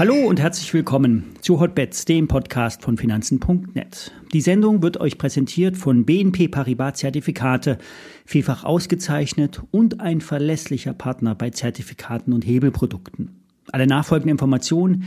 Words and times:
Hallo 0.00 0.14
und 0.14 0.40
herzlich 0.40 0.72
willkommen 0.72 1.34
zu 1.42 1.60
Hotbets, 1.60 2.06
dem 2.06 2.26
Podcast 2.26 2.80
von 2.80 2.96
Finanzen.net. 2.96 4.12
Die 4.32 4.40
Sendung 4.40 4.82
wird 4.82 4.98
euch 4.98 5.18
präsentiert 5.18 5.76
von 5.76 6.06
BNP 6.06 6.48
Paribas 6.48 6.94
Zertifikate, 6.94 7.76
vielfach 8.24 8.64
ausgezeichnet 8.64 9.60
und 9.70 10.00
ein 10.00 10.22
verlässlicher 10.22 10.94
Partner 10.94 11.34
bei 11.34 11.50
Zertifikaten 11.50 12.32
und 12.32 12.46
Hebelprodukten. 12.46 13.42
Alle 13.72 13.86
nachfolgenden 13.86 14.30
Informationen 14.30 15.04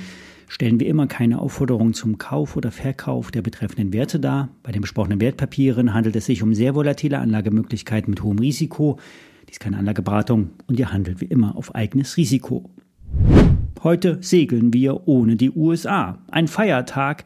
stellen 0.48 0.80
wie 0.80 0.88
immer 0.88 1.08
keine 1.08 1.40
Aufforderung 1.40 1.94
zum 1.94 2.18
Kauf 2.18 2.56
oder 2.56 2.72
Verkauf 2.72 3.32
der 3.32 3.42
betreffenden 3.42 3.94
Werte 3.94 4.20
dar. 4.20 4.50
Bei 4.64 4.72
den 4.72 4.82
besprochenen 4.82 5.22
Wertpapieren 5.22 5.94
handelt 5.94 6.16
es 6.16 6.26
sich 6.26 6.44
um 6.44 6.54
sehr 6.54 6.76
volatile 6.76 7.20
Anlagemöglichkeiten 7.20 8.10
mit 8.10 8.24
hohem 8.24 8.40
Risiko. 8.40 9.00
Dies 9.48 9.56
ist 9.56 9.60
keine 9.60 9.78
Anlageberatung 9.78 10.52
und 10.68 10.80
ihr 10.80 10.92
handelt 10.92 11.22
wie 11.22 11.26
immer 11.26 11.56
auf 11.56 11.76
eigenes 11.76 12.18
Risiko. 12.18 12.70
Heute 13.84 14.18
segeln 14.22 14.74
wir 14.74 15.08
ohne 15.08 15.36
die 15.36 15.52
USA. 15.52 16.20
Ein 16.32 16.48
Feiertag 16.48 17.26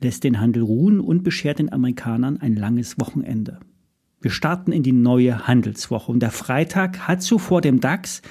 lässt 0.00 0.24
den 0.24 0.40
Handel 0.40 0.62
ruhen 0.62 1.00
und 1.00 1.22
beschert 1.22 1.58
den 1.58 1.72
Amerikanern 1.72 2.38
ein 2.38 2.56
langes 2.56 2.98
Wochenende. 2.98 3.60
Wir 4.22 4.30
starten 4.30 4.72
in 4.72 4.82
die 4.82 4.92
neue 4.92 5.46
Handelswoche 5.46 6.12
und 6.12 6.20
der 6.20 6.30
Freitag 6.30 7.08
hat 7.08 7.22
zuvor 7.22 7.60
dem 7.60 7.80
DAX 7.80 8.22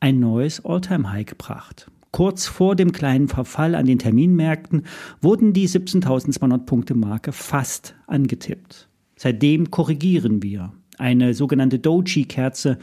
ein 0.00 0.20
neues 0.20 0.64
All-Time-High 0.64 1.26
gebracht. 1.26 1.90
Kurz 2.16 2.46
vor 2.46 2.76
dem 2.76 2.92
kleinen 2.92 3.28
Verfall 3.28 3.74
an 3.74 3.84
den 3.84 3.98
Terminmärkten 3.98 4.84
wurden 5.20 5.52
die 5.52 5.68
17.200 5.68 6.64
Punkte 6.64 6.94
Marke 6.94 7.30
fast 7.30 7.94
angetippt. 8.06 8.88
Seitdem 9.16 9.70
korrigieren 9.70 10.42
wir. 10.42 10.72
Eine 10.96 11.34
sogenannte 11.34 11.78
Doji-Kerze 11.78 12.78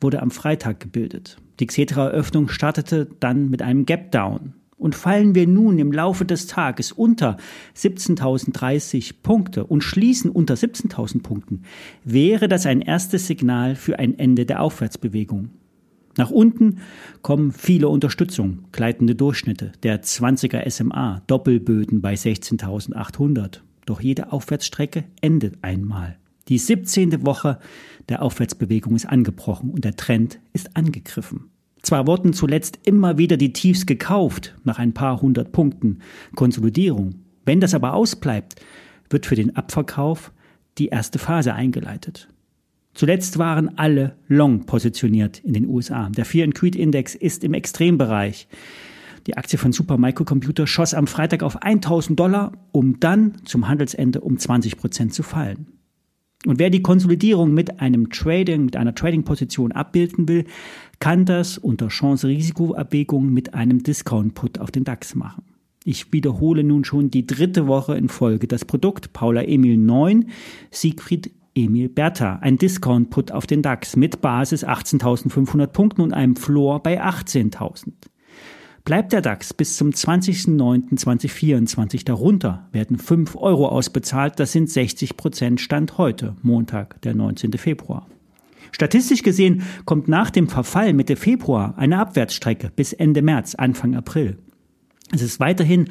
wurde 0.00 0.22
am 0.22 0.30
Freitag 0.30 0.78
gebildet. 0.78 1.36
Die 1.58 1.66
Xetra-Eröffnung 1.66 2.48
startete 2.48 3.08
dann 3.18 3.50
mit 3.50 3.60
einem 3.60 3.86
Gap-Down. 3.86 4.52
Und 4.78 4.94
fallen 4.94 5.34
wir 5.34 5.48
nun 5.48 5.80
im 5.80 5.90
Laufe 5.90 6.24
des 6.24 6.46
Tages 6.46 6.92
unter 6.92 7.38
17.030 7.76 9.14
Punkte 9.20 9.66
und 9.66 9.80
schließen 9.80 10.30
unter 10.30 10.54
17.000 10.54 11.24
Punkten, 11.24 11.62
wäre 12.04 12.46
das 12.46 12.66
ein 12.66 12.82
erstes 12.82 13.26
Signal 13.26 13.74
für 13.74 13.98
ein 13.98 14.16
Ende 14.16 14.46
der 14.46 14.62
Aufwärtsbewegung. 14.62 15.50
Nach 16.16 16.30
unten 16.30 16.78
kommen 17.22 17.52
viele 17.52 17.88
Unterstützungen, 17.88 18.64
gleitende 18.72 19.14
Durchschnitte, 19.14 19.72
der 19.82 20.02
20er 20.02 20.68
SMA, 20.70 21.22
Doppelböden 21.26 22.00
bei 22.00 22.14
16.800. 22.14 23.60
Doch 23.84 24.00
jede 24.00 24.32
Aufwärtsstrecke 24.32 25.04
endet 25.20 25.62
einmal. 25.62 26.16
Die 26.48 26.58
17. 26.58 27.26
Woche 27.26 27.58
der 28.08 28.22
Aufwärtsbewegung 28.22 28.94
ist 28.94 29.06
angebrochen 29.06 29.70
und 29.70 29.84
der 29.84 29.96
Trend 29.96 30.40
ist 30.52 30.76
angegriffen. 30.76 31.50
Zwar 31.82 32.06
wurden 32.06 32.32
zuletzt 32.32 32.80
immer 32.84 33.18
wieder 33.18 33.36
die 33.36 33.52
Tiefs 33.52 33.86
gekauft, 33.86 34.56
nach 34.64 34.78
ein 34.78 34.94
paar 34.94 35.20
hundert 35.20 35.52
Punkten 35.52 36.00
Konsolidierung. 36.34 37.16
Wenn 37.44 37.60
das 37.60 37.74
aber 37.74 37.94
ausbleibt, 37.94 38.56
wird 39.10 39.26
für 39.26 39.36
den 39.36 39.54
Abverkauf 39.54 40.32
die 40.78 40.88
erste 40.88 41.18
Phase 41.18 41.54
eingeleitet. 41.54 42.28
Zuletzt 42.96 43.38
waren 43.38 43.76
alle 43.76 44.16
long 44.26 44.64
positioniert 44.64 45.40
in 45.40 45.52
den 45.52 45.68
USA. 45.68 46.08
Der 46.08 46.24
Fear 46.24 46.46
and 46.46 46.54
Creed 46.54 46.74
Index 46.74 47.14
ist 47.14 47.44
im 47.44 47.52
Extrembereich. 47.52 48.48
Die 49.26 49.36
Aktie 49.36 49.58
von 49.58 49.70
Supermicrocomputer 49.70 50.66
schoss 50.66 50.94
am 50.94 51.06
Freitag 51.06 51.42
auf 51.42 51.62
1000 51.62 52.18
Dollar, 52.18 52.52
um 52.72 52.98
dann 52.98 53.34
zum 53.44 53.68
Handelsende 53.68 54.22
um 54.22 54.38
20 54.38 54.78
Prozent 54.78 55.12
zu 55.12 55.22
fallen. 55.22 55.66
Und 56.46 56.58
wer 56.58 56.70
die 56.70 56.80
Konsolidierung 56.80 57.52
mit 57.52 57.80
einem 57.80 58.08
Trading, 58.08 58.64
mit 58.64 58.76
einer 58.76 58.94
Trading-Position 58.94 59.72
abbilden 59.72 60.26
will, 60.26 60.44
kann 60.98 61.26
das 61.26 61.58
unter 61.58 61.88
Chance-Risiko-Abwägung 61.88 63.30
mit 63.30 63.52
einem 63.52 63.82
Discount-Put 63.82 64.58
auf 64.58 64.70
den 64.70 64.84
DAX 64.84 65.14
machen. 65.14 65.44
Ich 65.84 66.12
wiederhole 66.12 66.64
nun 66.64 66.84
schon 66.84 67.10
die 67.10 67.26
dritte 67.26 67.66
Woche 67.66 67.96
in 67.96 68.08
Folge 68.08 68.48
das 68.48 68.64
Produkt 68.64 69.12
Paula 69.12 69.42
Emil 69.42 69.76
9, 69.76 70.30
Siegfried 70.70 71.30
Emil 71.56 71.88
Bertha, 71.88 72.38
ein 72.42 72.58
Discount-Put 72.58 73.32
auf 73.32 73.46
den 73.46 73.62
DAX 73.62 73.96
mit 73.96 74.20
Basis 74.20 74.62
18.500 74.64 75.66
Punkten 75.68 76.02
und 76.02 76.12
einem 76.12 76.36
Floor 76.36 76.82
bei 76.82 77.02
18.000. 77.02 77.92
Bleibt 78.84 79.12
der 79.12 79.22
DAX 79.22 79.54
bis 79.54 79.76
zum 79.76 79.90
20.09.2024 79.90 82.04
darunter, 82.04 82.68
werden 82.70 82.98
5 82.98 83.34
Euro 83.34 83.68
ausbezahlt, 83.68 84.38
das 84.38 84.52
sind 84.52 84.70
60 84.70 85.16
Prozent 85.16 85.60
Stand 85.60 85.98
heute, 85.98 86.36
Montag, 86.42 87.02
der 87.02 87.14
19. 87.14 87.54
Februar. 87.54 88.06
Statistisch 88.70 89.22
gesehen 89.22 89.62
kommt 89.86 90.06
nach 90.08 90.30
dem 90.30 90.48
Verfall 90.48 90.92
Mitte 90.92 91.16
Februar 91.16 91.78
eine 91.78 91.98
Abwärtsstrecke 91.98 92.70
bis 92.76 92.92
Ende 92.92 93.22
März, 93.22 93.54
Anfang 93.54 93.96
April. 93.96 94.36
Es 95.12 95.22
ist 95.22 95.40
weiterhin 95.40 95.88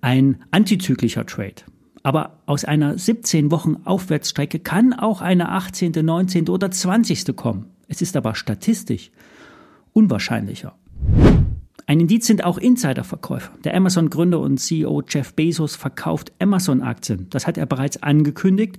ein 0.00 0.42
antizyklischer 0.50 1.26
Trade. 1.26 1.56
Aber 2.02 2.38
aus 2.46 2.64
einer 2.64 2.98
17 2.98 3.50
Wochen 3.50 3.76
Aufwärtsstrecke 3.84 4.58
kann 4.58 4.92
auch 4.92 5.20
eine 5.20 5.50
18., 5.50 5.92
19. 5.92 6.48
oder 6.48 6.70
20. 6.70 7.36
kommen. 7.36 7.66
Es 7.88 8.02
ist 8.02 8.16
aber 8.16 8.34
statistisch 8.34 9.10
unwahrscheinlicher. 9.92 10.74
Ein 11.86 12.00
Indiz 12.00 12.26
sind 12.26 12.44
auch 12.44 12.58
Insiderverkäufe. 12.58 13.50
Der 13.64 13.74
Amazon-Gründer 13.74 14.40
und 14.40 14.58
CEO 14.58 15.02
Jeff 15.06 15.34
Bezos 15.34 15.76
verkauft 15.76 16.32
Amazon-Aktien. 16.38 17.26
Das 17.30 17.46
hat 17.46 17.58
er 17.58 17.66
bereits 17.66 18.02
angekündigt. 18.02 18.78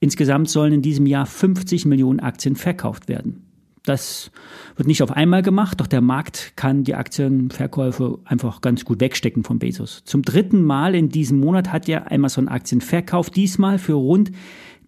Insgesamt 0.00 0.48
sollen 0.48 0.72
in 0.72 0.82
diesem 0.82 1.06
Jahr 1.06 1.26
50 1.26 1.86
Millionen 1.86 2.20
Aktien 2.20 2.56
verkauft 2.56 3.08
werden. 3.08 3.47
Das 3.84 4.30
wird 4.76 4.88
nicht 4.88 5.02
auf 5.02 5.12
einmal 5.12 5.42
gemacht, 5.42 5.80
doch 5.80 5.86
der 5.86 6.00
Markt 6.00 6.52
kann 6.56 6.84
die 6.84 6.94
Aktienverkäufe 6.94 8.18
einfach 8.24 8.60
ganz 8.60 8.84
gut 8.84 9.00
wegstecken 9.00 9.44
von 9.44 9.58
Bezos. 9.58 10.02
Zum 10.04 10.22
dritten 10.22 10.62
Mal 10.62 10.94
in 10.94 11.08
diesem 11.08 11.40
Monat 11.40 11.72
hat 11.72 11.88
er 11.88 12.12
Amazon-Aktien 12.12 12.80
verkauft, 12.80 13.36
diesmal 13.36 13.78
für 13.78 13.94
rund 13.94 14.32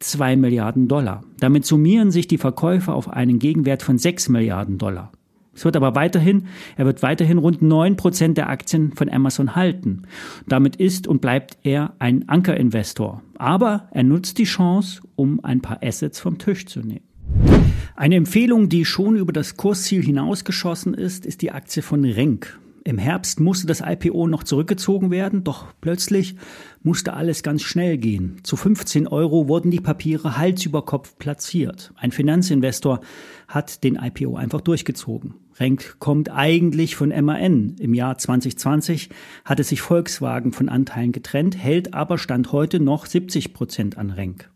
2 0.01 0.37
Milliarden 0.37 0.89
Dollar. 0.89 1.23
Damit 1.39 1.67
summieren 1.67 2.11
sich 2.11 2.27
die 2.27 2.39
Verkäufe 2.39 2.93
auf 2.93 3.09
einen 3.09 3.39
Gegenwert 3.39 3.83
von 3.83 3.99
6 3.99 4.31
Milliarden 4.31 4.79
Dollar. 4.79 5.13
Es 5.53 5.65
wird 5.65 5.77
aber 5.77 5.95
weiterhin, 5.95 6.47
er 6.77 6.87
wird 6.87 7.03
weiterhin 7.03 7.39
rund 7.39 7.61
neun 7.61 7.97
Prozent 7.97 8.39
der 8.39 8.49
Aktien 8.49 8.93
von 8.93 9.11
Amazon 9.11 9.57
halten. 9.57 10.03
Damit 10.47 10.77
ist 10.77 11.07
und 11.07 11.21
bleibt 11.21 11.59
er 11.65 11.95
ein 11.99 12.29
Ankerinvestor. 12.29 13.23
Aber 13.37 13.89
er 13.91 14.05
nutzt 14.05 14.39
die 14.39 14.45
Chance, 14.45 15.03
um 15.17 15.45
ein 15.45 15.61
paar 15.61 15.83
Assets 15.83 16.21
vom 16.21 16.39
Tisch 16.39 16.67
zu 16.67 16.81
nehmen. 16.81 17.10
Eine 18.01 18.17
Empfehlung, 18.17 18.71
die 18.71 18.87
schon 18.87 19.17
über 19.17 19.31
das 19.31 19.59
Kursziel 19.59 20.03
hinausgeschossen 20.03 20.95
ist, 20.95 21.27
ist 21.27 21.43
die 21.43 21.51
Aktie 21.53 21.83
von 21.83 22.03
Renk. 22.03 22.59
Im 22.83 22.97
Herbst 22.97 23.41
musste 23.41 23.67
das 23.67 23.83
IPO 23.85 24.27
noch 24.27 24.43
zurückgezogen 24.43 25.11
werden, 25.11 25.45
doch 25.45 25.67
plötzlich 25.83 26.35
musste 26.83 27.13
alles 27.13 27.43
ganz 27.43 27.61
schnell 27.61 27.99
gehen. 27.99 28.39
Zu 28.43 28.57
15 28.57 29.07
Euro 29.07 29.49
wurden 29.49 29.71
die 29.71 29.81
Papiere 29.81 30.39
Hals 30.39 30.65
über 30.65 30.87
Kopf 30.87 31.19
platziert. 31.19 31.93
Ein 31.95 32.11
Finanzinvestor 32.11 33.03
hat 33.49 33.85
den 33.85 33.97
IPO 33.97 34.35
einfach 34.35 34.63
durchgezogen. 34.63 35.35
Renk 35.59 35.97
kommt 35.99 36.31
eigentlich 36.31 36.97
von 36.97 37.11
MAN. 37.11 37.77
Im 37.81 37.93
Jahr 37.93 38.17
2020 38.17 39.11
hatte 39.45 39.63
sich 39.63 39.83
Volkswagen 39.83 40.55
von 40.55 40.71
Anteilen 40.71 41.13
getrennt, 41.13 41.55
hält 41.55 41.93
aber 41.93 42.17
Stand 42.17 42.51
heute 42.51 42.81
noch 42.81 43.05
70 43.05 43.53
Prozent 43.53 43.99
an 43.99 44.09
Renk. 44.09 44.49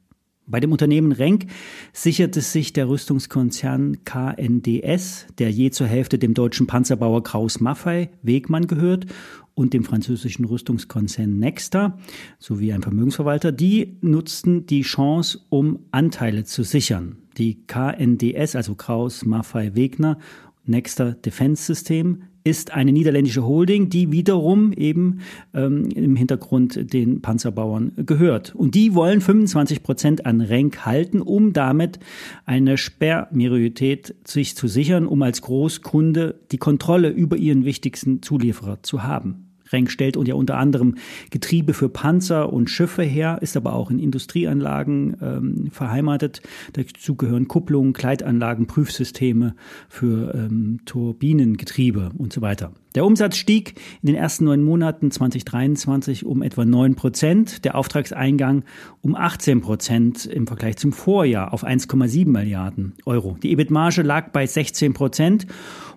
Bei 0.47 0.60
dem 0.60 0.72
Unternehmen 0.72 1.12
Renk 1.12 1.47
sicherte 1.94 2.43
sich 2.43 2.75
der 2.75 2.88
Rüstungskonzern 2.88 4.05
KNDS, 4.05 5.27
der 5.38 5.50
je 5.50 5.71
zur 5.71 5.87
Hälfte 5.87 6.19
dem 6.19 6.34
deutschen 6.34 6.66
Panzerbauer 6.66 7.22
Kraus 7.22 7.60
Maffei 7.60 8.10
Wegmann 8.22 8.66
gehört 8.66 9.06
und 9.55 9.72
dem 9.72 9.84
französischen 9.84 10.44
Rüstungskonzern 10.44 11.38
Nexter 11.38 11.99
sowie 12.38 12.75
ein 12.75 12.82
Vermögensverwalter, 12.82 13.53
die 13.53 13.97
nutzten 14.03 14.66
die 14.66 14.82
Chance, 14.82 15.41
um 15.49 15.78
Anteile 15.93 16.44
zu 16.44 16.62
sichern. 16.62 17.16
Die 17.38 17.66
KNDS, 17.66 18.55
also 18.55 18.75
Kraus 18.75 19.25
Maffei 19.25 19.75
Wegner, 19.75 20.19
Nexter 20.67 21.12
Defense 21.12 21.64
System, 21.64 22.25
ist 22.44 22.73
eine 22.73 22.93
niederländische 22.93 23.46
Holding, 23.46 23.88
die 23.88 24.12
wiederum 24.12 24.73
eben 24.73 25.20
ähm, 25.55 25.88
im 25.88 26.14
Hintergrund 26.14 26.93
den 26.93 27.23
Panzerbauern 27.23 27.93
gehört. 27.96 28.55
Und 28.55 28.75
die 28.75 28.94
wollen 28.94 29.23
25 29.23 29.82
Prozent 29.82 30.26
an 30.26 30.43
Renk 30.43 30.85
halten, 30.85 31.23
um 31.23 31.55
damit 31.55 31.99
eine 32.44 32.76
Sperrminorität 32.76 34.14
sich 34.25 34.56
zu 34.56 34.69
sichern, 34.69 35.06
um 35.06 35.23
als 35.23 35.41
Großkunde 35.41 36.38
die 36.52 36.58
Kontrolle 36.58 37.08
über 37.08 37.38
ihren 37.38 37.64
wichtigsten 37.64 38.20
Zulieferer 38.20 38.82
zu 38.82 39.02
haben. 39.02 39.44
Renk 39.70 39.90
stellt 39.90 40.16
und 40.16 40.28
ja 40.28 40.34
unter 40.34 40.56
anderem 40.56 40.96
Getriebe 41.31 41.75
für 41.75 41.88
Panzer 41.88 42.52
und 42.52 42.70
Schiffe 42.70 43.02
her, 43.02 43.38
ist 43.40 43.56
aber 43.56 43.72
auch 43.75 43.90
in 43.90 43.99
Industrieanlagen 43.99 45.16
ähm, 45.22 45.70
beheimatet. 45.76 46.43
Dazu 46.72 47.16
gehören 47.16 47.49
Kupplungen, 47.49 47.93
Kleidanlagen, 47.93 48.66
Prüfsysteme 48.66 49.55
für 49.88 50.34
ähm, 50.34 50.81
Turbinengetriebe 50.84 52.11
und 52.16 52.32
so 52.32 52.40
weiter. 52.40 52.72
Der 52.94 53.05
Umsatz 53.05 53.37
stieg 53.37 53.75
in 54.02 54.06
den 54.06 54.14
ersten 54.14 54.44
neun 54.44 54.62
Monaten 54.62 55.11
2023 55.11 56.25
um 56.25 56.43
etwa 56.43 56.64
neun 56.64 56.94
Prozent, 56.94 57.64
der 57.64 57.75
Auftragseingang 57.75 58.62
um 59.02 59.17
18 59.17 59.62
Prozent 59.62 60.26
im 60.26 60.46
Vergleich 60.46 60.76
zum 60.76 60.93
Vorjahr 60.93 61.52
auf 61.52 61.64
1,7 61.64 62.29
Milliarden 62.29 62.93
Euro. 63.05 63.37
Die 63.43 63.50
EBIT-Marge 63.50 64.02
lag 64.02 64.31
bei 64.31 64.46
16 64.46 64.94
Prozent 64.94 65.49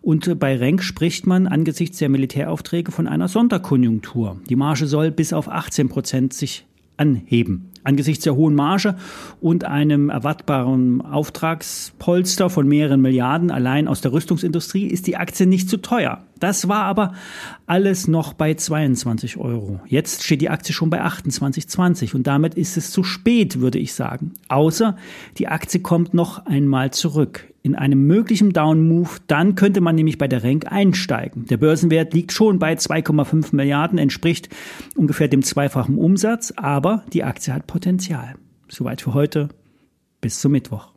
und 0.01 0.39
bei 0.39 0.55
Renk 0.55 0.81
spricht 0.81 1.27
man 1.27 1.45
angesichts 1.45 1.99
der 1.99 2.09
Militäraufträge 2.09 2.91
von 2.91 3.07
einer 3.07 3.27
Sonderkonjunktur. 3.27 4.41
Die 4.49 4.55
Marge 4.55 4.87
soll 4.87 5.11
bis 5.11 5.33
auf 5.33 5.49
18 5.49 5.89
Prozent 5.89 6.33
sich 6.33 6.65
anheben. 6.97 7.69
Angesichts 7.83 8.23
der 8.23 8.35
hohen 8.35 8.55
Marge 8.55 8.95
und 9.39 9.65
einem 9.65 10.09
erwartbaren 10.09 11.01
Auftragspolster 11.01 12.49
von 12.49 12.67
mehreren 12.67 13.01
Milliarden 13.01 13.51
allein 13.51 13.87
aus 13.87 14.01
der 14.01 14.13
Rüstungsindustrie 14.13 14.87
ist 14.87 15.05
die 15.05 15.15
Aktie 15.15 15.45
nicht 15.45 15.69
zu 15.69 15.77
teuer. 15.77 16.26
Das 16.39 16.67
war 16.67 16.83
aber 16.83 17.13
alles 17.65 18.07
noch 18.07 18.33
bei 18.33 18.53
22 18.53 19.37
Euro. 19.37 19.79
Jetzt 19.87 20.23
steht 20.23 20.41
die 20.41 20.49
Aktie 20.49 20.73
schon 20.73 20.89
bei 20.89 21.03
28,20 21.03 22.15
und 22.15 22.27
damit 22.27 22.55
ist 22.55 22.77
es 22.77 22.91
zu 22.91 23.03
spät, 23.03 23.59
würde 23.59 23.79
ich 23.79 23.93
sagen. 23.93 24.33
Außer 24.47 24.97
die 25.37 25.47
Aktie 25.47 25.79
kommt 25.79 26.13
noch 26.13 26.45
einmal 26.45 26.91
zurück 26.91 27.47
in 27.67 27.75
einem 27.75 28.07
möglichen 28.07 28.53
Down-Move, 28.53 29.09
dann 29.27 29.55
könnte 29.55 29.81
man 29.81 29.95
nämlich 29.95 30.17
bei 30.17 30.29
der 30.29 30.41
Renk 30.41 30.71
einsteigen. 30.71 31.47
Der 31.47 31.57
Börsenwert 31.57 32.13
liegt 32.13 32.31
schon 32.31 32.59
bei 32.59 32.73
2,5 32.73 33.53
Milliarden, 33.53 33.99
entspricht 33.99 34.47
ungefähr 34.95 35.27
dem 35.27 35.43
zweifachen 35.43 35.97
Umsatz, 35.97 36.53
aber 36.55 37.03
die 37.11 37.25
Aktie 37.25 37.53
hat 37.53 37.67
Potenzial. 37.67 38.35
Soweit 38.69 39.01
für 39.01 39.13
heute. 39.13 39.49
Bis 40.21 40.39
zum 40.39 40.53
Mittwoch. 40.53 40.93